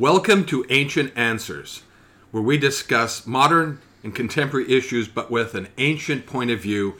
[0.00, 1.82] Welcome to Ancient Answers,
[2.30, 6.94] where we discuss modern and contemporary issues but with an ancient point of view,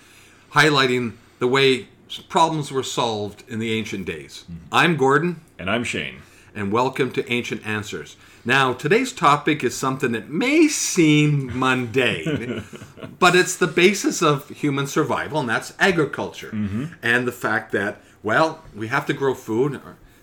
[0.52, 1.88] highlighting the way
[2.28, 4.44] problems were solved in the ancient days.
[4.44, 4.64] Mm-hmm.
[4.70, 6.16] I'm Gordon, And I'm Shane.
[6.54, 8.18] and welcome to Ancient Answers.
[8.44, 12.64] Now, today's topic is something that may seem mundane,
[13.18, 16.50] but it's the basis of human survival, and that's agriculture.
[16.50, 16.84] Mm-hmm.
[17.02, 19.80] And the fact that, well, we have to grow food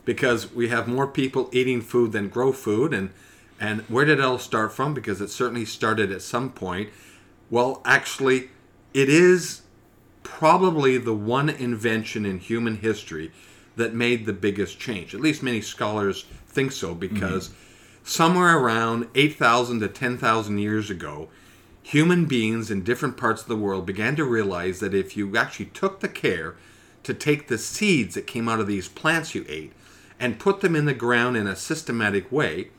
[0.08, 2.94] because we have more people eating food than grow food.
[2.94, 3.10] And,
[3.60, 4.94] and where did it all start from?
[4.94, 6.92] Because it certainly started at some point.
[7.50, 8.50] Well, actually,
[8.94, 9.64] it is
[10.24, 13.34] probably the one invention in human history
[13.76, 15.14] that made the biggest change.
[15.14, 17.58] At least many scholars think so because mm-hmm.
[18.06, 21.28] somewhere around 8,000 to 10,000 years ago,
[21.84, 25.66] human beings in different parts of the world began to realize that if you actually
[25.66, 26.56] took the care
[27.04, 29.74] to take the seeds that came out of these plants you ate
[30.20, 32.70] and put them in the ground in a systematic way,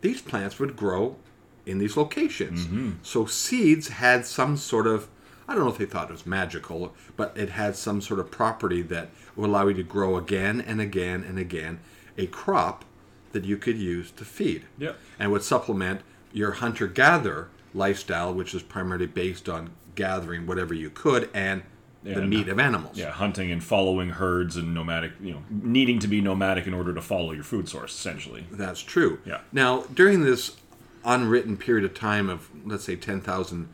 [0.00, 1.16] these plants would grow
[1.64, 2.66] in these locations.
[2.66, 2.92] Mm-hmm.
[3.02, 5.08] So seeds had some sort of
[5.46, 8.30] I don't know if they thought it was magical, but it had some sort of
[8.30, 11.80] property that would allow you to grow again and again and again
[12.16, 12.84] a crop
[13.32, 14.64] that you could use to feed.
[14.78, 14.98] Yep.
[15.18, 16.00] And would supplement
[16.32, 21.62] your hunter gatherer lifestyle, which is primarily based on gathering whatever you could and
[22.04, 22.96] the meat of animals.
[22.96, 26.92] Yeah, hunting and following herds and nomadic, you know, needing to be nomadic in order
[26.92, 28.46] to follow your food source, essentially.
[28.50, 29.20] That's true.
[29.24, 29.40] Yeah.
[29.52, 30.56] Now, during this
[31.04, 33.68] unwritten period of time of, let's say, 10,000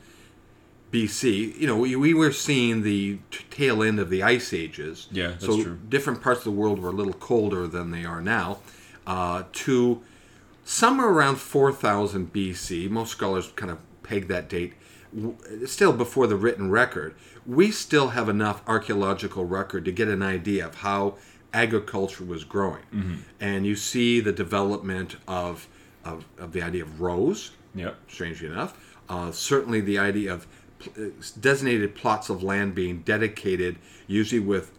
[0.92, 5.06] BC, you know, we, we were seeing the t- tail end of the ice ages.
[5.12, 5.78] Yeah, that's so true.
[5.88, 8.58] different parts of the world were a little colder than they are now.
[9.06, 10.02] Uh, to
[10.64, 14.74] somewhere around 4000 BC, most scholars kind of peg that date,
[15.14, 15.36] w-
[15.66, 17.14] still before the written record,
[17.46, 21.14] we still have enough archaeological record to get an idea of how
[21.52, 22.82] agriculture was growing.
[22.94, 23.14] Mm-hmm.
[23.40, 25.68] And you see the development of,
[26.04, 27.96] of, of the idea of rows, Yep.
[28.08, 28.96] strangely enough.
[29.08, 30.46] Uh, certainly, the idea of
[30.78, 31.08] pl- uh,
[31.40, 33.76] designated plots of land being dedicated,
[34.06, 34.72] usually with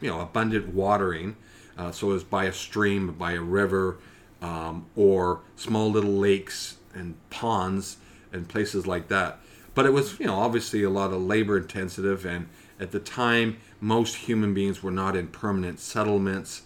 [0.00, 1.36] you know abundant watering,
[1.76, 3.98] uh, so as by a stream, by a river,
[4.42, 7.96] um, or small little lakes and ponds
[8.32, 9.38] and places like that.
[9.74, 12.48] But it was you know obviously a lot of labor intensive, and
[12.80, 16.62] at the time, most human beings were not in permanent settlements.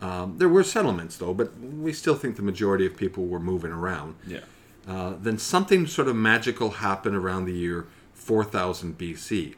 [0.00, 3.70] Um, there were settlements though, but we still think the majority of people were moving
[3.70, 4.16] around.
[4.26, 4.40] Yeah.
[4.86, 9.54] Uh, then something sort of magical happened around the year 4000 BC.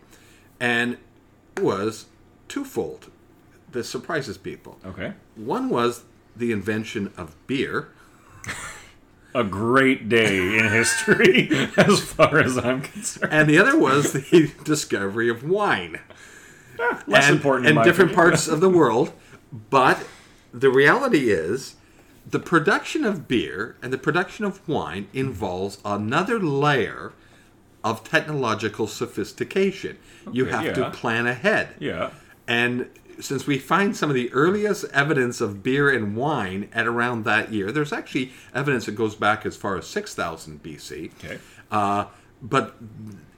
[0.60, 0.98] And
[1.56, 2.06] it was
[2.48, 3.10] twofold.
[3.70, 4.78] This surprises people.
[4.84, 5.14] Okay.
[5.34, 6.04] One was
[6.36, 7.88] the invention of beer,
[9.34, 13.32] A great day in history, as far as I'm concerned.
[13.32, 15.98] and the other was the discovery of wine.
[16.78, 18.14] Ah, less and, important in different opinion.
[18.14, 19.12] parts of the world.
[19.70, 20.06] But
[20.52, 21.76] the reality is,
[22.28, 27.12] the production of beer and the production of wine involves another layer
[27.82, 29.98] of technological sophistication.
[30.32, 30.72] you have yeah.
[30.72, 31.74] to plan ahead.
[31.78, 32.10] Yeah.
[32.46, 32.88] And
[33.20, 37.52] since we find some of the earliest evidence of beer and wine at around that
[37.52, 41.12] year, there's actually evidence that goes back as far as 6000 BC.
[41.14, 41.38] Okay.
[41.70, 42.06] Uh,
[42.42, 42.76] but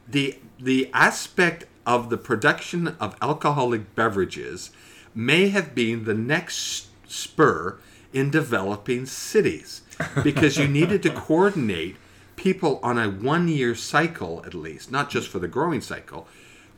[0.08, 4.70] the the aspect of the production of alcoholic beverages
[5.14, 7.78] may have been the next spur
[8.12, 9.82] in developing cities
[10.22, 11.96] because you needed to coordinate
[12.34, 16.26] people on a one year cycle at least not just for the growing cycle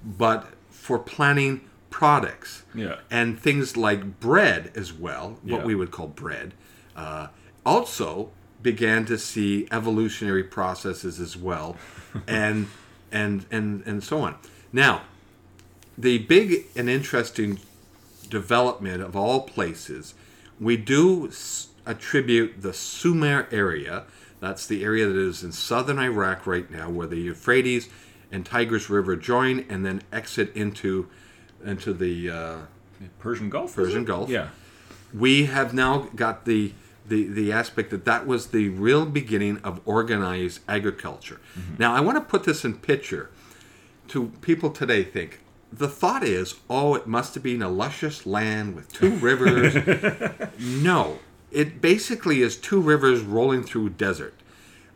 [0.05, 1.61] but for planning
[1.91, 2.97] products Yeah.
[3.11, 5.65] and things like bread as well, what Yeah.
[5.65, 6.55] we would call bread,
[6.97, 7.29] uh,
[7.65, 8.31] also
[8.63, 11.77] began to see evolutionary processes as well,
[12.27, 12.67] and
[13.13, 14.35] and and and so on.
[14.73, 15.03] Now,
[15.97, 17.59] the big and interesting
[18.29, 20.15] development of all places,
[20.61, 24.05] we do s- attribute the Sumer area.
[24.41, 27.89] That's the area that is in southern Iraq right now, where the Euphrates
[28.31, 31.09] and Tigris River join and then exit into
[31.69, 32.57] into the uh,
[33.19, 33.75] Persian Gulf.
[33.75, 34.05] Persian?
[34.05, 34.29] Gulf.
[34.31, 34.49] Yeah.
[35.13, 36.73] we have now got the
[37.07, 41.41] the, the aspect that that was the real beginning of organized agriculture.
[41.79, 43.31] Now, I want to put this in picture
[44.09, 45.41] to people today think
[45.73, 49.75] the thought is, oh, it must have been a luscious land with two rivers.
[50.59, 51.19] no,
[51.51, 54.35] it basically is two rivers rolling through desert.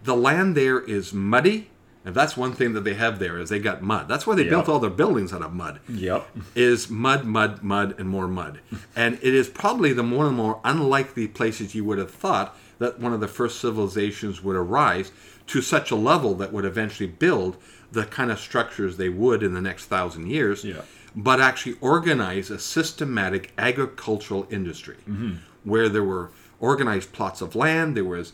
[0.05, 1.71] The land there is muddy,
[2.05, 4.09] and that's one thing that they have there is they got mud.
[4.09, 4.51] That's why they Yep.
[4.51, 6.27] built all their buildings out of mud Yep.
[6.55, 8.61] is mud, mud, mud, and more mud.
[8.97, 12.99] And it is probably the of the more unlikely places you would have thought that
[12.99, 15.13] one of the first civilizations would arise
[15.47, 17.57] to such a level that would eventually build
[17.93, 20.83] the kind of structures they would in the next thousand years, Yeah.
[21.15, 25.35] but actually organize a systematic agricultural industry mm-hmm.
[25.65, 27.97] where there were organized plots of land.
[27.97, 28.33] There was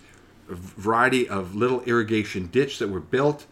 [0.50, 3.47] a variety of little irrigation ditch that were built.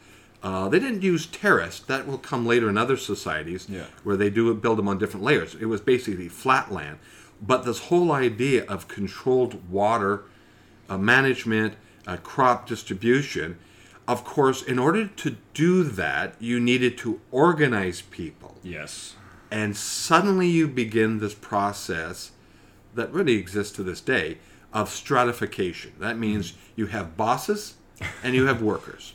[0.46, 1.81] Uh, they didn't use terrace.
[1.81, 3.87] That will come later in other societies Yeah.
[4.04, 5.56] where they do build them on different layers.
[5.56, 6.98] It was basically flat land.
[7.43, 10.22] But this whole idea of controlled water
[10.88, 11.75] uh, management,
[12.06, 13.58] uh, crop distribution,
[14.06, 18.56] of course, in order to do that, you needed to organize people.
[18.62, 19.16] Yes.
[19.50, 22.31] And suddenly you begin this process
[22.94, 24.38] that really exists to this day
[24.72, 25.92] of stratification.
[25.99, 27.75] That means you have bosses
[28.22, 29.14] and you have workers.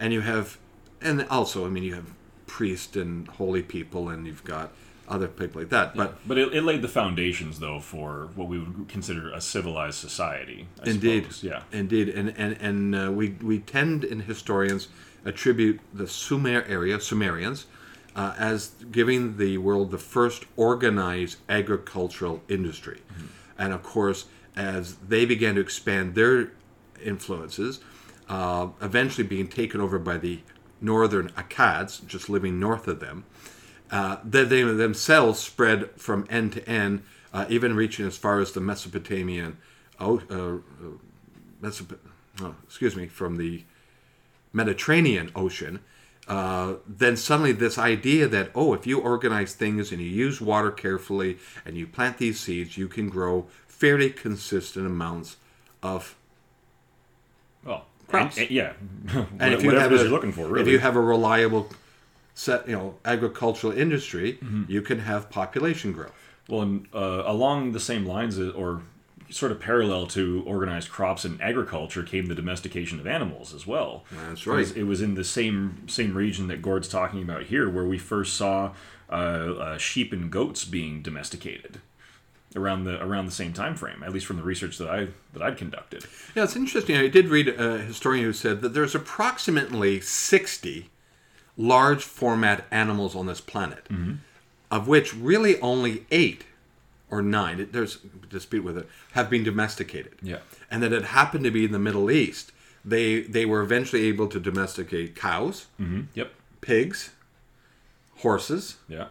[0.00, 0.58] And you have,
[1.00, 2.14] and also, I mean, you have
[2.46, 4.72] priests and holy people and you've got
[5.08, 5.96] other people like that.
[5.96, 9.98] But But it, it laid the foundations, though, for what we would consider a civilized
[9.98, 10.68] society.
[10.84, 11.24] I Indeed.
[11.24, 11.42] suppose.
[11.42, 11.62] Yeah.
[11.72, 14.88] Indeed, and and and uh, we we tend in historians
[15.24, 17.66] attribute the Sumer area, Sumerians,
[18.14, 23.00] uh, as giving the world the first organized agricultural industry,
[23.58, 26.52] and of course, as they began to expand their
[27.04, 27.80] influences,
[28.28, 30.40] uh, eventually being taken over by the
[30.80, 33.24] northern Akkads, just living north of them.
[33.90, 37.02] Uh, they, they themselves spread from end to end,
[37.32, 39.56] uh, even reaching as far as the Mesopotamian,
[39.98, 40.90] oh, uh, uh,
[41.62, 41.98] Mesop-
[42.42, 43.64] oh, excuse me, from the
[44.52, 45.80] Mediterranean Ocean.
[46.28, 51.38] Then suddenly, this idea that oh, if you organize things and you use water carefully
[51.64, 55.36] and you plant these seeds, you can grow fairly consistent amounts
[55.82, 56.14] of
[57.64, 58.38] Well, Crops.
[58.38, 58.72] and- yeah.
[59.38, 60.62] and if you Whatever have a, you're looking for, really.
[60.62, 61.70] if you have a reliable
[62.34, 64.64] set, you know, agricultural industry, Mm-hmm.
[64.68, 66.12] you can have population growth.
[66.48, 68.80] Well, and, uh, along the same lines, or
[69.30, 74.04] sort of parallel to organized crops and agriculture, came the domestication of animals as well.
[74.10, 74.74] That's right.
[74.76, 78.36] it was in the same same region that Gord's talking about here, where we first
[78.36, 78.72] saw
[79.10, 81.80] uh, uh, sheep and goats being domesticated
[82.56, 84.02] around the around the same time frame.
[84.02, 86.04] At least from the research that I that I'd conducted.
[86.34, 86.96] Yeah, it's interesting.
[86.96, 90.88] I did read a historian who said that there's approximately 60
[91.56, 94.12] large format animals on this planet, Mm-hmm.
[94.70, 96.44] of which really only eight
[97.10, 100.12] or nine, there's a dispute with it, have been domesticated.
[100.22, 100.38] Yeah.
[100.70, 102.52] And that it happened to be in the Middle East.
[102.84, 106.02] They, they were eventually able to domesticate cows, Mm-hmm.
[106.14, 106.32] Yep.
[106.60, 107.10] pigs,
[108.18, 109.06] horses, Yeah.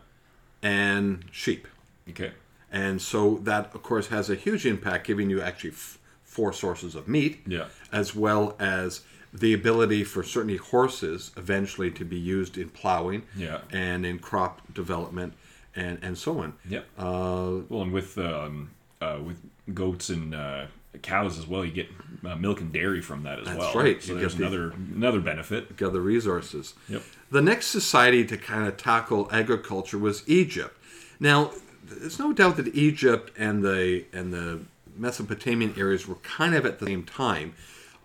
[0.62, 1.68] and sheep.
[2.10, 2.32] Okay.
[2.72, 6.96] And so that, of course, has a huge impact, giving you actually f- four sources
[6.96, 7.66] of meat, Yeah.
[7.92, 9.02] as well as
[9.34, 13.60] the ability for certainly horses eventually to be used in plowing Yeah.
[13.72, 15.34] and in crop development
[15.76, 16.54] and, and so on.
[16.68, 16.86] Yep.
[16.98, 17.04] Uh,
[17.70, 18.70] Well, and with um,
[19.00, 19.38] uh, with
[19.74, 20.66] goats and uh,
[21.04, 21.88] cows as well, you get
[22.26, 23.68] uh, milk and dairy from that as That's well.
[23.68, 24.04] That's right.
[24.04, 25.80] So You there's get the- another another benefit.
[25.82, 26.74] other resources.
[26.90, 27.04] Yep.
[27.32, 30.76] The next society to kind of tackle agriculture was Egypt.
[31.20, 31.52] Now,
[31.88, 34.62] there's no doubt that Egypt and the and the
[34.96, 37.54] Mesopotamian areas were kind of at the same time,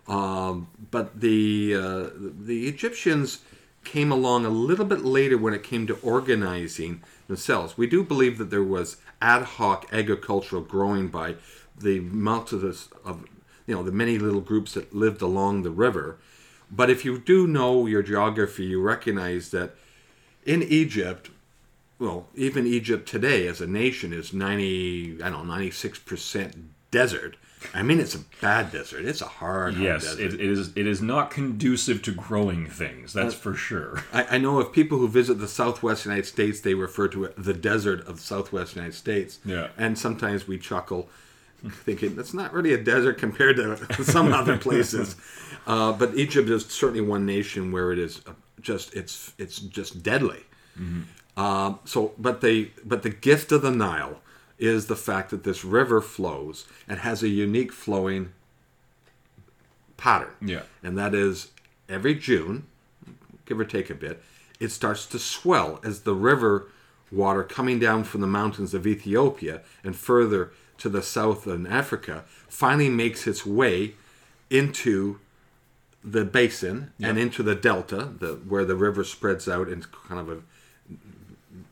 [0.07, 3.39] um, but the uh, the Egyptians
[3.83, 7.77] came along a little bit later when it came to organizing themselves.
[7.77, 11.35] We do believe that there was ad hoc agricultural growing by
[11.77, 13.25] the multitudes of
[13.67, 16.17] you know the many little groups that lived along the river.
[16.71, 19.75] But if you do know your geography, you recognize that
[20.45, 21.29] in Egypt,
[22.03, 27.37] well, even Egypt today as a nation is 90, I don't know, 96% desert.
[27.73, 29.05] I mean, it's a bad desert.
[29.05, 30.33] It's a hard, hard Yes, desert.
[30.33, 30.71] it, it is.
[30.75, 33.13] It is not conducive to growing things.
[33.13, 34.03] That's for sure.
[34.11, 37.35] I, I know of people who visit the Southwest United States, they refer to it
[37.37, 39.39] the desert of the Southwest United States.
[39.45, 39.69] Yeah.
[39.77, 41.07] And sometimes we chuckle,
[41.85, 45.15] thinking it's not really a desert compared to some other places.
[45.65, 50.03] Uh, but Egypt is certainly one nation where it is uh, just it's it's just
[50.03, 50.41] deadly.
[51.35, 54.21] Um, so, but the but the gift of the Nile
[54.59, 58.31] is the fact that this river flows and has a unique flowing
[59.97, 60.63] pattern Yeah.
[60.83, 61.51] and that is
[61.89, 62.67] every June,
[63.45, 64.21] give or take a bit,
[64.59, 66.67] it starts to swell as the river
[67.11, 72.23] water coming down from the mountains of Ethiopia and further to the south in Africa
[72.47, 73.93] finally makes its way
[74.49, 75.19] into
[76.03, 80.29] the basin and into the delta, the where the river spreads out in kind of
[80.29, 80.41] a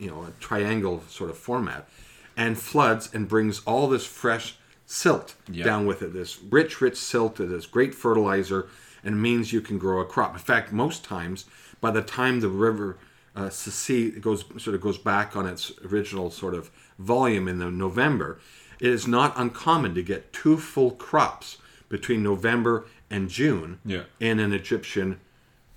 [0.01, 1.87] you know a triangle sort of format,
[2.35, 4.55] and floods and brings all this fresh
[4.85, 5.63] silt Yeah.
[5.63, 6.11] down with it.
[6.11, 8.67] This rich, rich silt that is great fertilizer
[9.03, 10.33] and means you can grow a crop.
[10.33, 11.45] In fact, most times,
[11.79, 12.97] by the time the river
[13.35, 17.71] uh, secede goes sort of goes back on its original sort of volume in the
[17.71, 18.39] November,
[18.81, 24.03] it is not uncommon to get two full crops between November and June Yeah.
[24.19, 25.19] in an Egyptian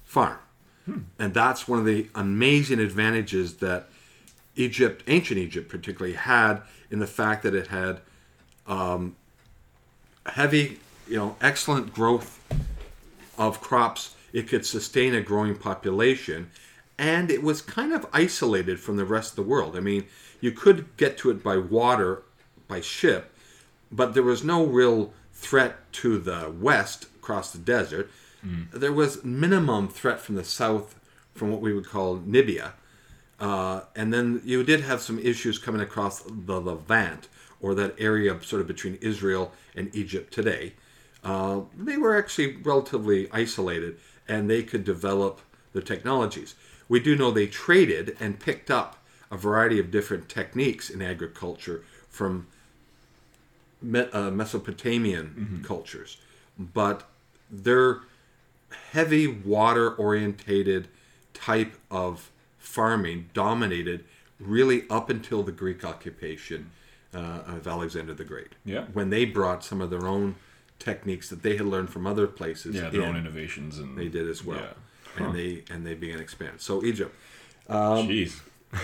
[0.02, 0.38] farm.
[1.18, 3.88] And that's one of the amazing advantages that
[4.56, 8.00] Egypt, ancient Egypt particularly, had in the fact that it had
[8.66, 9.16] um,
[10.26, 12.40] heavy, you know, excellent growth
[13.36, 14.14] of crops.
[14.32, 16.50] It could sustain a growing population,
[16.98, 19.76] and it was kind of isolated from the rest of the world.
[19.76, 20.06] I mean,
[20.40, 22.22] you could get to it by water,
[22.68, 23.32] by ship,
[23.92, 28.10] but there was no real threat to the west across the desert.
[28.72, 30.94] There was minimum threat from the south,
[31.34, 32.74] from what we would call Nubia,
[33.40, 37.28] uh, and then you did have some issues coming across the Levant
[37.60, 40.74] or that area sort of between Israel and Egypt today.
[41.22, 43.96] Uh, they were actually relatively isolated,
[44.28, 45.40] and they could develop
[45.72, 46.54] the technologies.
[46.88, 51.82] We do know they traded and picked up a variety of different techniques in agriculture
[52.08, 52.46] from
[53.82, 56.18] Me- uh, Mesopotamian cultures,
[56.58, 57.08] but
[57.50, 58.00] their
[58.92, 60.88] heavy water orientated
[61.32, 62.30] type of
[62.64, 64.04] farming dominated
[64.40, 66.70] really up until the Greek occupation
[67.14, 68.52] uh, of Alexander the Great.
[68.64, 68.86] Yeah.
[68.92, 70.34] When they brought some of their own
[70.78, 72.74] techniques that they had learned from other places.
[72.74, 74.60] Yeah, their in, own innovations and they did as well.
[75.16, 75.26] Yeah.
[75.26, 76.60] And they and they began to expand.
[76.60, 77.14] So Egypt.
[77.68, 78.40] Jeez.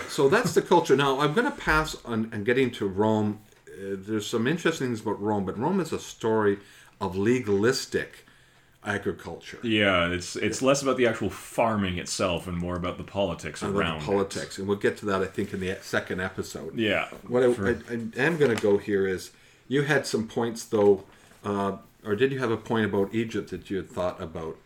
[0.09, 0.95] So that's the culture.
[0.95, 3.41] Now I'm going to pass on and getting to Rome.
[3.67, 6.59] Uh, there's some interesting things about Rome, but Rome is a story
[7.01, 8.25] of legalistic
[8.85, 9.59] agriculture.
[9.63, 13.75] Yeah, it's it's less about the actual farming itself and more about the politics about
[13.75, 14.07] around the it.
[14.07, 16.77] politics, and we'll get to that, I think, in the second episode.
[16.79, 17.09] Yeah.
[17.29, 19.31] What I, I, I am going to go here is
[19.69, 21.05] you had some points, though,
[21.45, 24.57] uh, or did you have a point about Egypt that you had thought about?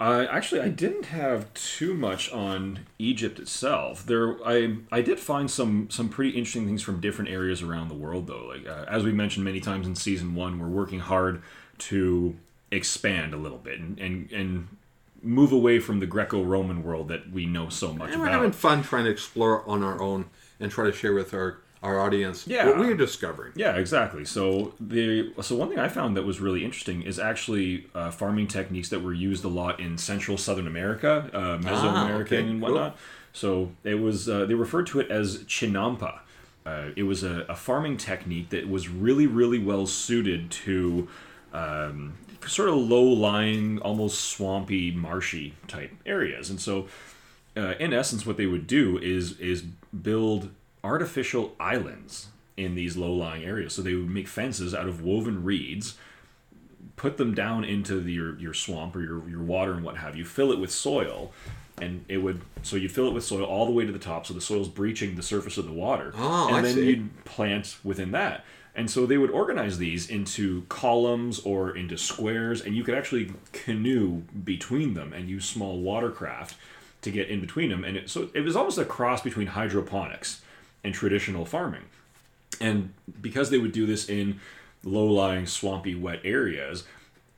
[0.00, 4.06] Uh, actually, I didn't have too much on Egypt itself.
[4.06, 7.96] There, I I did find some some pretty interesting things from different areas around the
[7.96, 8.46] world, though.
[8.46, 11.42] Like uh, as we mentioned many times in season one, we're working hard
[11.78, 12.36] to
[12.70, 14.68] expand a little bit and and, and
[15.20, 18.36] move away from the Greco-Roman world that we know so much And we're about.
[18.36, 20.26] having fun trying to explore on our own
[20.60, 22.66] and try to share with our, our audience Yeah.
[22.66, 23.52] what we're discovering.
[23.56, 24.24] Yeah, exactly.
[24.24, 28.46] So the so one thing I found that was really interesting is actually uh, farming
[28.46, 32.70] techniques that were used a lot in Central Southern America, uh, Mesoamerican okay, and cool.
[32.72, 32.96] whatnot.
[33.32, 36.20] So it was uh, they referred to it as chinampa.
[36.64, 41.08] Uh, it was a, a farming technique that was really really well suited to
[41.52, 42.14] um,
[42.46, 46.86] sort of low lying, almost swampy, marshy type areas, and so
[47.56, 50.50] uh, in essence, what they would do is is build
[50.84, 53.72] artificial islands in these low-lying areas.
[53.72, 55.96] So they would make fences out of woven reeds,
[56.96, 60.16] put them down into the, your your swamp or your your water and what have
[60.16, 61.32] you, fill it with soil,
[61.80, 64.26] and it would so you'd fill it with soil all the way to the top,
[64.26, 66.86] so the soil's breaching the surface of the water, Oh, and I then see.
[66.86, 68.44] you'd plant within that.
[68.78, 73.32] And so they would organize these into columns or into squares, and you could actually
[73.52, 76.56] canoe between them and use small watercraft
[77.02, 77.82] to get in between them.
[77.82, 80.42] And it, so it was almost a cross between hydroponics
[80.84, 81.86] and traditional farming.
[82.60, 84.38] And because they would do this in
[84.84, 86.84] low-lying, swampy, wet areas,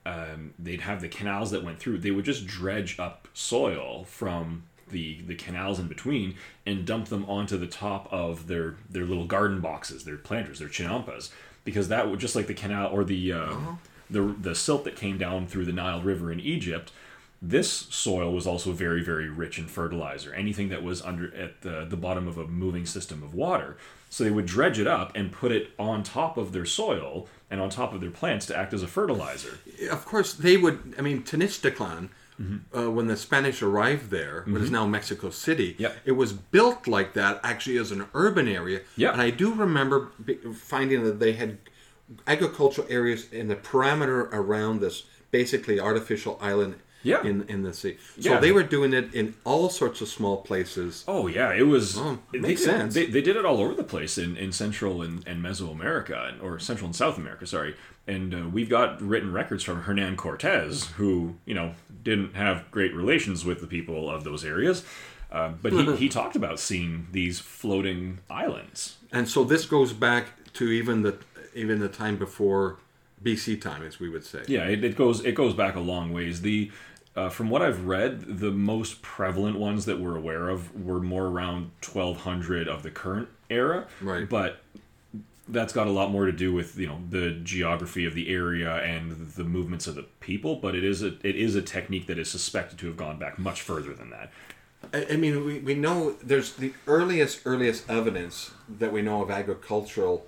[0.04, 1.98] um, they'd have the canals that went through.
[1.98, 6.34] They would just dredge up soil from the the canals in between
[6.66, 10.68] and dump them onto the top of their their little garden boxes, their planters, their
[10.68, 11.30] chinampas,
[11.64, 13.54] because that would just like the canal or the uh,
[14.08, 16.92] the the silt that came down through the Nile River in Egypt.
[17.42, 20.34] This soil was also very, very rich in fertilizer.
[20.34, 23.78] Anything that was under at the, the bottom of a moving system of water.
[24.10, 27.58] So they would dredge it up and put it on top of their soil and
[27.58, 29.58] on top of their plants to act as a fertilizer.
[29.90, 32.78] Of course, they would, I mean, Tenochtitlan, Mm-hmm.
[32.78, 35.96] uh, when the Spanish arrived there, what is now Mexico City, Yep.
[36.06, 38.80] it was built like that actually as an urban area.
[38.96, 39.12] Yeah.
[39.12, 40.10] And I do remember
[40.54, 41.58] finding that they had
[42.26, 47.22] agricultural areas in the parameter around this basically artificial island Yeah.
[47.24, 47.96] in, in the sea.
[48.20, 48.40] So Yeah.
[48.40, 51.04] they were doing it in all sorts of small places.
[51.06, 51.96] Oh yeah, it was.
[51.98, 52.94] Oh, they makes did- sense.
[52.94, 56.58] They, they did it all over the place in, in Central and, and Mesoamerica, or
[56.58, 57.74] Central and South America, sorry.
[58.06, 62.94] And uh, we've got written records from Hernan Cortez, who you know didn't have great
[62.94, 64.84] relations with the people of those areas,
[65.30, 68.96] uh, but he, he talked about seeing these floating islands.
[69.12, 71.18] And so this goes back to even the
[71.54, 72.78] even the time before
[73.22, 74.42] BC time, as we would say.
[74.46, 76.42] Yeah, it, it goes it goes back a long ways.
[76.42, 76.70] The
[77.16, 81.26] uh, from what I've read, the most prevalent ones that we're aware of were more
[81.26, 83.86] around 1200 of the current era.
[84.00, 84.28] Right.
[84.28, 84.60] But
[85.50, 88.76] that's got a lot more to do with you know the geography of the area
[88.76, 90.56] and the movements of the people.
[90.56, 93.38] But it is a it is a technique that is suspected to have gone back
[93.38, 94.30] much further than that.
[94.94, 99.30] I, I mean, we, we know there's the earliest earliest evidence that we know of
[99.30, 100.26] agricultural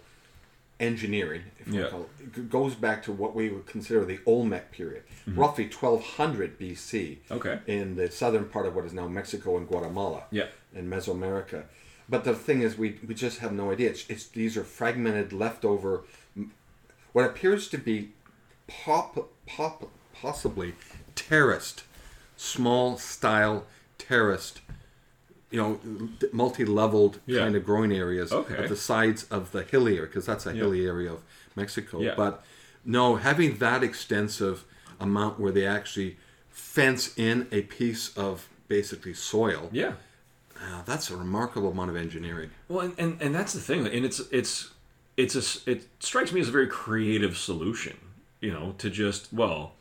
[0.80, 1.88] engineering, if you Yeah.
[1.88, 7.18] call it, goes back to what we would consider the Olmec period, roughly 1200 BC.
[7.28, 7.34] Mm-hmm.
[7.34, 7.60] Okay.
[7.66, 10.24] In the southern part of what is now Mexico and Guatemala.
[10.32, 10.46] Yeah.
[10.74, 11.64] In Mesoamerica.
[12.08, 13.90] But the thing is, we, we just have no idea.
[13.90, 16.02] It's, it's these are fragmented, leftover,
[17.12, 18.10] what appears to be
[18.66, 20.74] pop, pop, possibly
[21.14, 21.84] terraced,
[22.36, 23.66] small style
[23.98, 24.60] terraced,
[25.50, 25.80] you know,
[26.32, 27.40] multi-leveled Yeah.
[27.40, 28.56] kind of growing areas Okay.
[28.56, 31.20] at the sides of the hilly area because that's a hilly area of
[31.54, 32.00] Mexico.
[32.00, 32.14] Yeah.
[32.16, 32.42] But
[32.84, 34.64] no, having that extensive
[34.98, 36.16] amount where they actually
[36.50, 39.92] fence in a piece of basically soil, Yeah.
[40.62, 42.50] Uh, that's a remarkable amount of engineering.
[42.68, 44.70] Well, and, and, and that's the thing, and it's it's
[45.16, 47.96] it's a it strikes me as a very creative solution.
[48.40, 49.72] You know, to just well,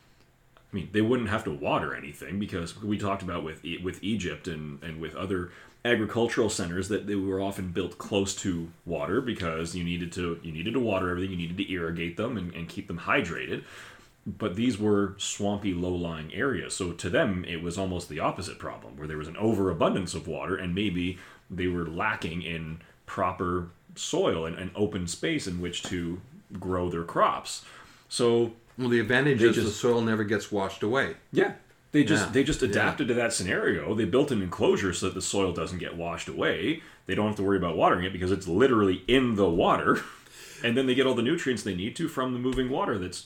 [0.71, 4.47] I mean, they wouldn't have to water anything because we talked about with with Egypt
[4.47, 5.51] and and with other
[5.83, 10.51] agricultural centers that they were often built close to water because you needed to you
[10.51, 13.63] needed to water everything, you needed to irrigate them and, and keep them hydrated.
[14.25, 18.95] But these were swampy, low-lying areas, so to them it was almost the opposite problem,
[18.97, 21.17] where there was an overabundance of water, and maybe
[21.49, 26.21] they were lacking in proper soil and, and open space in which to
[26.59, 27.65] grow their crops.
[28.09, 31.15] So Well, the advantage is the soil never gets washed away.
[31.31, 31.53] yeah.
[31.93, 32.69] They just Yeah, they just yeah.
[32.69, 33.93] adapted to that scenario.
[33.95, 36.81] They built an enclosure so that the soil doesn't get washed away.
[37.05, 39.99] They don't have to worry about watering it because it's literally in the water.
[40.63, 43.25] And then they get all the nutrients they need to from the moving water that's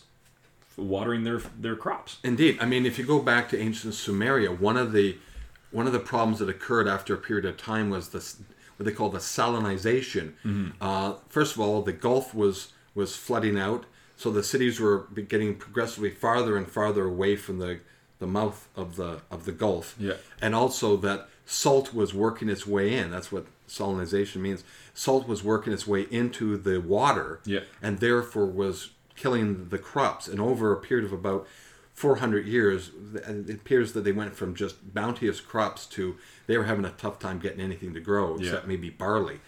[0.77, 2.17] watering their their crops.
[2.24, 5.17] Indeed, I mean, if you go back to ancient Sumeria, one of the
[5.72, 8.38] one of the problems that occurred after a period of time was this
[8.77, 10.34] what they call the salinization.
[10.82, 15.55] Uh, first of all, the Gulf was was flooding out, so the cities were getting
[15.55, 17.79] progressively farther and farther away from the
[18.20, 19.96] the mouth of the of the Gulf.
[20.00, 20.13] Yeah.
[20.41, 23.12] and also that salt was working its way in.
[23.12, 24.63] That's what salinization means.
[24.94, 27.60] Salt was working its way into the water Yeah.
[27.82, 30.28] and therefore was killing the crops.
[30.28, 31.48] And over a period of about
[31.94, 36.18] 400 years, it appears that they went from just bounteous crops to
[36.48, 38.68] they were having a tough time getting anything to grow, except Yeah.
[38.68, 39.40] maybe barley.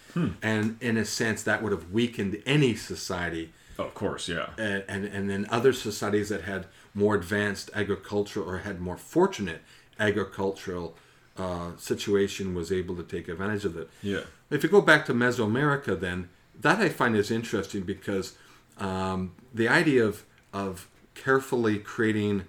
[0.41, 3.51] And in a sense, that would have weakened any society.
[3.77, 4.47] Oh, of course, yeah.
[4.57, 9.61] And, and, and then other societies that had more advanced agriculture or had more fortunate
[9.99, 10.95] agricultural
[11.37, 13.89] uh, situation was able to take advantage of it.
[14.01, 14.21] Yeah.
[14.49, 18.35] If you go back to Mesoamerica, then that I find is interesting because
[18.79, 22.43] um, the idea of of carefully creating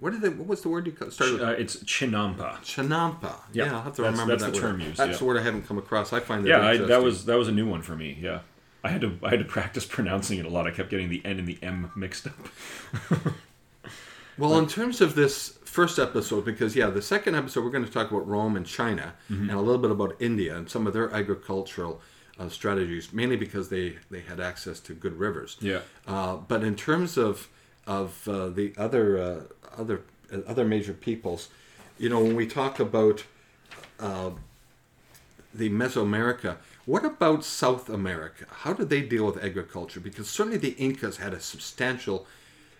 [0.00, 1.42] what did they, what was the word you started with?
[1.42, 2.56] Uh, it's chinampa.
[2.62, 3.36] Chinampa.
[3.52, 4.72] Yeah, Yeah, I'll have to that's- remember that's that the word.
[4.72, 5.24] term used, That's yeah.
[5.24, 6.12] a word I haven't come across.
[6.12, 8.18] I find that Yeah, I, that was that was a new one for me.
[8.20, 8.40] Yeah,
[8.82, 10.66] I had to I had to practice pronouncing it a lot.
[10.66, 12.34] I kept getting the N and the M mixed up.
[14.38, 17.90] Well, in terms of this first episode, because yeah, the second episode we're going to
[17.92, 19.50] talk about Rome and China, Mm-hmm.
[19.50, 22.00] and a little bit about India and some of their agricultural
[22.42, 25.56] uh, strategies, mainly because they they had access to good rivers.
[25.60, 25.80] Yeah.
[26.06, 27.48] Uh, but in terms of
[27.86, 30.00] of uh, the other uh, other
[30.32, 31.48] uh, other major peoples,
[31.98, 33.24] you know, when we talk about
[34.00, 34.30] uh,
[35.54, 38.44] the Mesoamerica, what about South America?
[38.62, 40.00] How did they deal with agriculture?
[40.00, 42.26] Because certainly the Incas had a substantial,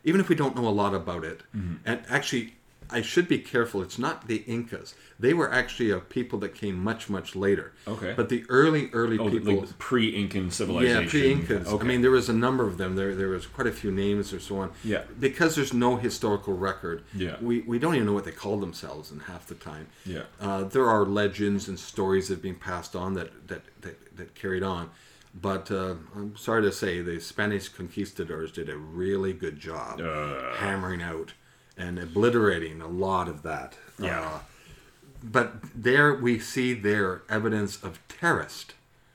[0.04, 1.74] even if we don't know a lot about it, Mm-hmm.
[1.84, 2.54] and actually.
[2.92, 3.82] I should be careful.
[3.82, 4.94] It's not the Incas.
[5.18, 7.72] They were actually a people that came much, much later.
[7.86, 8.12] Okay.
[8.16, 9.60] But the early, early Oh, people.
[9.60, 11.02] like pre-Incan civilization.
[11.04, 11.68] Yeah, pre-Incas.
[11.68, 11.84] Okay.
[11.84, 12.96] I mean, there was a number of them.
[12.96, 14.72] There, there was quite a few names or so on.
[14.84, 15.02] Yeah.
[15.18, 17.02] Because there's no historical record.
[17.14, 17.36] Yeah.
[17.40, 19.86] We, we don't even know what they called themselves in half the time.
[20.04, 20.22] Yeah.
[20.40, 24.34] Uh, there are legends and stories that have been passed on that that, that, that
[24.34, 24.90] carried on.
[25.34, 30.52] But uh, I'm sorry to say, the Spanish conquistadors did a really good job Uh.
[30.56, 31.32] hammering out
[31.76, 33.74] and obliterating a lot of that.
[33.98, 34.20] Yeah.
[34.20, 34.38] Uh,
[35.22, 38.74] but there we see there evidence of terraced,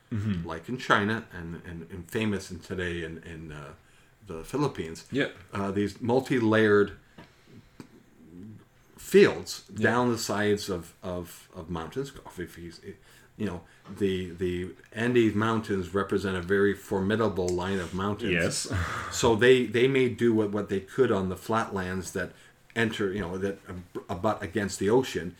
[0.10, 0.48] Mm-hmm.
[0.48, 3.72] like in China and, and, and famous in today in, in uh,
[4.26, 5.04] the Philippines.
[5.12, 5.28] Yeah.
[5.54, 6.94] Uh, these multi-layered
[8.98, 12.14] fields down the sides of, of, of mountains.
[13.38, 13.62] You know,
[14.00, 18.32] the the Andes Mountains represent a very formidable line of mountains.
[18.32, 18.68] Yes.
[19.12, 22.32] So they they may do what, what they could on the flatlands that
[22.78, 25.36] enter, you know, that ab- abut against the ocean.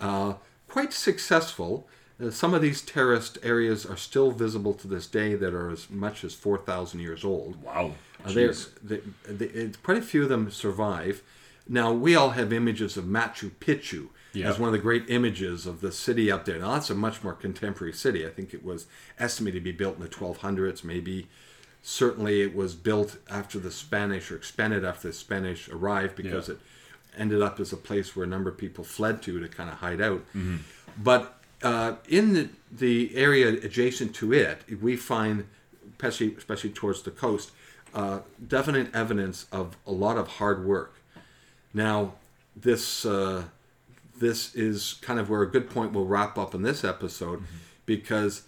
[0.00, 0.34] Uh,
[0.68, 1.88] quite successful.
[2.22, 5.90] Uh, some of these terraced areas are still visible to this day that are as
[5.90, 7.60] much as 4,000 years old.
[7.62, 7.92] Wow.
[8.24, 8.32] Uh,
[8.82, 11.22] they, they, quite a few of them survive.
[11.68, 14.48] Now, we all have images of Machu Picchu Yeah.
[14.50, 16.58] as one of the great images of the city up there.
[16.58, 18.26] Now, that's a much more contemporary city.
[18.26, 18.86] I think it was
[19.18, 21.28] estimated to be built in the 1200s, maybe.
[21.82, 26.58] Certainly, it was built after the Spanish or expanded after the Spanish arrived because it
[27.16, 29.76] ended up as a place where a number of people fled to to kind of
[29.76, 30.20] hide out.
[30.34, 30.56] Mm-hmm.
[30.98, 35.46] But uh, in the, the area adjacent to it, we find,
[35.92, 37.52] especially, especially towards the coast,
[37.94, 40.94] uh, definite evidence of a lot of hard work.
[41.74, 42.14] Now,
[42.56, 43.44] this uh,
[44.18, 47.42] this is kind of where a good point will wrap up in this episode,
[47.86, 48.42] because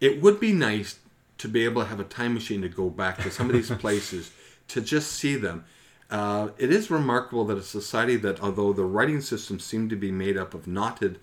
[0.00, 0.98] it would be nice
[1.38, 3.70] to be able to have a time machine to go back to some of these
[3.78, 4.32] places
[4.68, 5.64] to just see them.
[6.10, 10.10] Uh, it is remarkable that a society that, although the writing system seemed to be
[10.10, 11.18] made up of knotted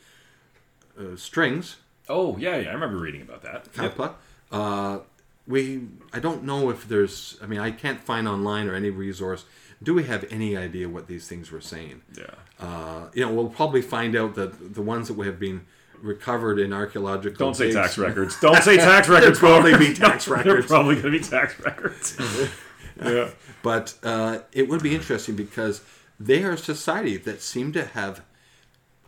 [1.00, 2.70] uh, strings, Oh yeah, yeah.
[2.70, 3.68] I remember reading about that.
[3.82, 4.16] Yep.
[4.52, 5.00] uh,
[5.48, 7.38] we I don't know if there's.
[7.42, 9.46] I mean, I can't find online or any resource.
[9.82, 12.02] Do we have any idea what these things were saying?
[12.16, 12.26] Yeah.
[12.60, 15.66] Uh, you know, we'll probably find out that the ones that we have been
[16.00, 17.38] recovered in archaeological.
[17.48, 18.40] Don't say digs- tax records.
[18.40, 19.40] Don't say tax records.
[19.40, 20.68] probably be tax They're records.
[20.68, 22.18] probably going to be tax records.
[23.04, 23.30] yeah.
[23.62, 25.82] But uh, it would be interesting because
[26.20, 28.22] they are a society that seem to have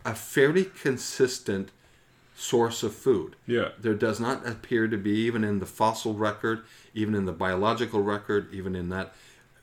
[0.04, 1.70] a fairly consistent
[2.34, 3.36] source of food.
[3.46, 3.70] Yeah.
[3.80, 6.62] There does not appear to be, even in the fossil record,
[6.94, 9.12] even in the biological record, even in that,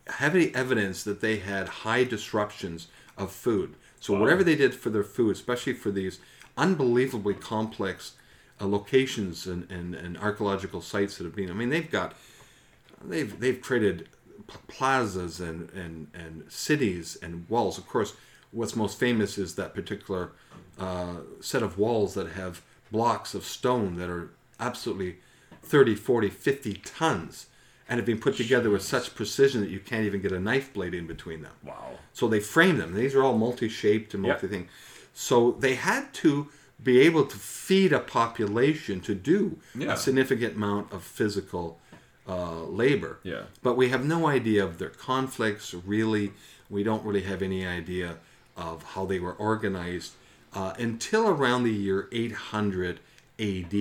[0.08, 3.76] heavy evidence that they had high disruptions of food.
[4.00, 4.22] So Wow.
[4.22, 6.20] whatever they did for their food, especially for these
[6.58, 8.14] unbelievably complex
[8.62, 12.14] uh, locations and, and, and archaeological sites that have been, I mean, they've got
[13.04, 14.15] they've they've created p-
[14.68, 17.78] plazas and, and and cities and walls.
[17.78, 18.14] Of course,
[18.52, 20.32] what's most famous is that particular
[20.80, 25.18] uh, set of walls that have blocks of stone that are absolutely
[25.64, 27.48] 30, 40, 50 tons
[27.90, 30.74] and have been put together with such precision that you can't even get a knife
[30.74, 31.52] blade in between them.
[31.64, 32.00] Wow.
[32.14, 32.94] So they frame them.
[32.96, 34.68] These are all multi-shaped and multi-thing.
[35.14, 36.50] So they had to
[36.82, 39.94] be able to feed a population to do Yeah.
[39.94, 41.80] a significant amount of physical
[42.28, 43.20] uh, labor.
[43.24, 43.44] Yeah.
[43.62, 45.74] But we have no idea of their conflicts.
[45.74, 46.34] Really,
[46.70, 48.18] we don't really have any idea
[48.58, 50.14] of how they were organized
[50.54, 53.00] uh, until around the year 800
[53.38, 53.74] AD,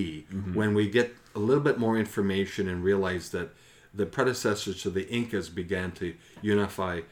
[0.55, 3.51] when we get a little bit more information and realize that
[3.95, 7.03] the predecessors to the Incas began to unify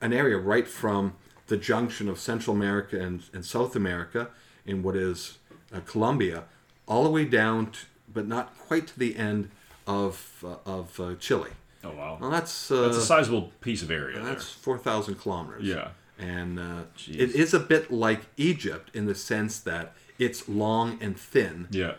[0.00, 1.14] an area right from
[1.48, 4.30] the junction of Central America and, and South America
[4.64, 5.38] in what is
[5.72, 6.44] uh, Colombia,
[6.86, 7.80] all the way down, to,
[8.12, 9.50] but not quite to the end
[9.90, 11.50] of uh, of uh, Chile.
[11.84, 12.18] Oh wow.
[12.20, 14.18] Well, that's uh, That's a sizable piece of area.
[14.20, 15.64] that's four thousand kilometers.
[15.64, 15.88] Yeah.
[16.36, 19.84] and uh, it is a bit like Egypt in the sense that
[20.18, 21.66] it's long and thin.
[21.70, 21.94] Yeah.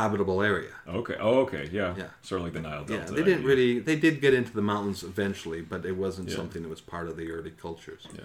[0.00, 0.72] habitable area.
[1.00, 1.16] Okay.
[1.26, 1.64] Oh, okay.
[1.72, 1.94] Yeah.
[2.02, 2.08] Yeah.
[2.22, 2.94] Sort of like the Nile Delta.
[2.94, 3.48] Yeah, they didn't idea.
[3.50, 3.72] really.
[3.88, 6.36] They did get into the mountains eventually, but it wasn't Yeah.
[6.40, 8.02] something that was part of the early cultures.
[8.14, 8.20] Yeah.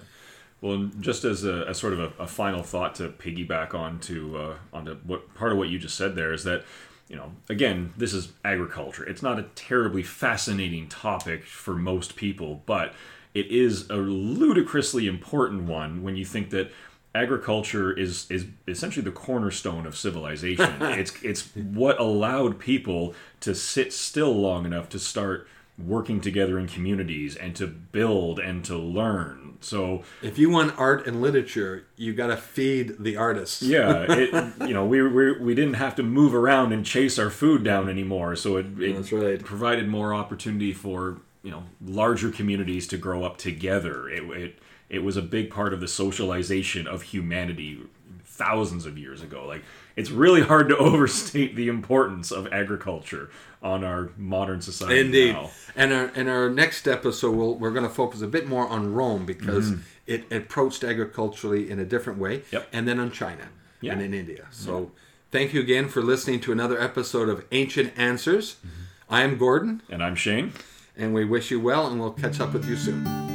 [0.61, 4.37] Well, and just as a, as sort of a, a final thought to piggyback onto
[4.43, 6.63] uh, onto what part of what you just said there is that
[7.07, 9.03] you know again this is agriculture.
[9.03, 12.93] It's not a terribly fascinating topic for most people, but
[13.33, 16.71] it is a ludicrously important one when you think that
[17.13, 20.75] agriculture is is essentially the cornerstone of civilization.
[20.81, 26.67] it's it's what allowed people to sit still long enough to start working together in
[26.67, 29.57] communities and to build and to learn.
[29.61, 33.61] So If you want art and literature, you got to feed the artists.
[33.61, 37.29] yeah, it, you know, we, we we didn't have to move around and chase our
[37.29, 38.35] food down anymore.
[38.35, 39.43] So it, it right.
[39.43, 44.07] provided more opportunity for you know larger communities to grow up together.
[44.09, 44.59] It, it
[44.89, 47.79] it was a big part of the socialization of humanity
[48.23, 49.45] thousands of years ago.
[49.45, 49.63] Like
[49.95, 53.29] it's really hard to overstate the importance of agriculture
[53.61, 54.99] on our modern society.
[54.99, 55.33] Indeed.
[55.33, 55.49] now.
[55.75, 58.93] And our in our next episode, we'll, we're going to focus a bit more on
[58.93, 59.73] Rome because
[60.05, 62.43] it approached agriculturally in a different way.
[62.51, 62.67] Yep.
[62.71, 63.47] and then on China
[63.81, 63.93] Yeah.
[63.93, 64.45] and in India.
[64.51, 64.91] So,
[65.31, 68.55] thank you again for listening to another episode of Ancient Answers.
[68.55, 68.69] Mm-hmm.
[69.09, 70.53] I am Gordon, And I'm Shane.
[70.95, 73.34] and we wish you well, and we'll catch up with you soon.